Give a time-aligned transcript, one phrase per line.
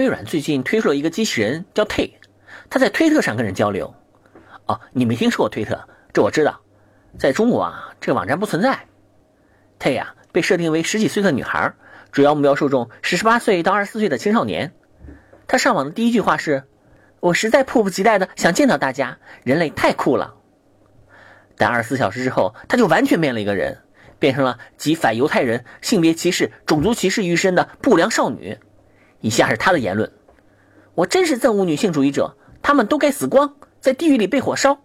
[0.00, 2.12] 微软最近推出了一个机器人叫 Tay，
[2.70, 3.94] 它在推特上跟人交流。
[4.64, 5.78] 哦，你没听说过推特？
[6.10, 6.58] 这我知道，
[7.18, 8.86] 在中国啊，这个网站不存在。
[9.78, 11.74] Tay 呀，被设定为十几岁的女孩，
[12.12, 14.72] 主要目标受众是十八岁到二十四岁的青少年。
[15.46, 16.64] 他上网的第一句话是
[17.20, 20.34] ：“我实在迫不及待的想见到大家，人类太酷了。”
[21.58, 23.82] 但二十四小时之后，他就完全变了一个人，
[24.18, 28.58] 变成了集反犹太人、性别歧视、种族歧视于一身的不良少女。
[29.20, 30.10] 以下是他的言论
[30.94, 34.78] ：“我真是憎恶女性主义者，他们都该死光，在地狱里被火烧。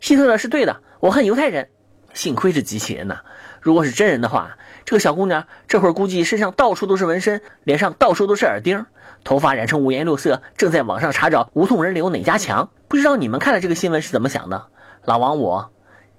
[0.00, 1.68] 希特勒是对的，我恨犹太人。
[2.14, 3.18] 幸亏是机器人呐，
[3.60, 8.86] 如果是真人的话，这个小姑娘这会儿估计身上到处都是纹身，脸上到处都是耳钉，
[9.24, 12.70] 头发染成五颜六色，正在网上查找无痛人流哪家强。
[12.88, 14.66] 不知道你们看了这个新闻是怎么想的？
[15.04, 15.72] 老王我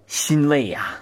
[0.05, 0.99] 欣慰呀。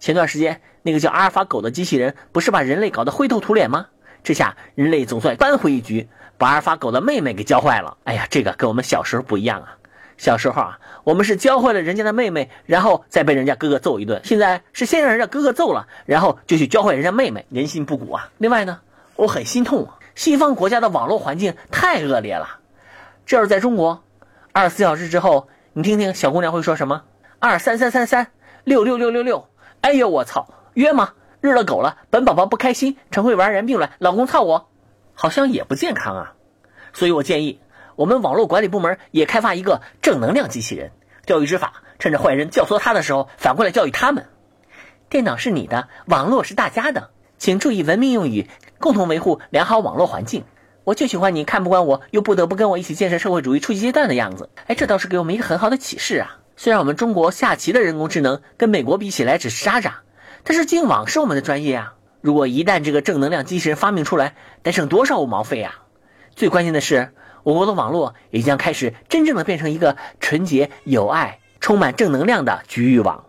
[0.00, 3.86] 前段时间那个叫阿尔法狗的机器人不是把人类搞得灰头土脸吗？”
[4.26, 7.96] 这下人类总算扳回一局，把阿尔法狗的妹妹给教坏了。
[8.02, 9.78] 哎呀，这个跟我们小时候不一样啊！
[10.18, 14.20] 小时候啊，我们是教坏了人家的妹妹，然后再被人家哥哥揍一顿。
[14.24, 18.30] 现在是先让人家哥哥揍了，然后就去教坏人家妹妹，人心不古啊！
[18.38, 18.80] 另外呢，
[19.14, 22.58] 我很心痛啊，西方国家的网络环境太恶劣了。
[23.26, 24.02] 这要是在中国，
[24.50, 27.02] 二十四小时之后，你听听小姑娘会说什么？
[27.38, 28.26] 二三三三三
[28.64, 29.48] 六六六六六，
[29.82, 31.10] 哎呦我操，约吗？
[31.40, 34.68] 日了狗了，本宝宝不开心，陈慧玩人病了，老公操我，
[35.14, 36.32] 好像也不健康啊。
[36.92, 37.60] 所以我建议
[37.94, 40.92] 我们网络管理部门也开发一个正能量机器人，
[41.24, 44.26] 教育执法，趁着坏人教唆他的时候，反过来教育他们。
[45.08, 48.48] 电脑是你的，网络是大家的，请注意文明用语，
[48.78, 50.44] 共同维护良好网络环境。
[50.84, 54.50] 我就喜欢你看不惯我又不得不跟我一起建设社会主义初级阶段的样子。
[54.66, 56.38] 哎，这倒是给我们一个很好的启示啊。
[56.56, 60.00] 虽然我们中国下棋的人工智能跟美国比起来只是渣渣。
[60.48, 61.94] 但是净网是我们的专业啊！
[62.20, 65.82] 如果一旦这个正能量机器人发明出来，得省多少五毛费啊！
[66.36, 73.25] 最关键的是，我国的网络也将开始真正的变成一个纯洁、有爱、充满正能量的局域网。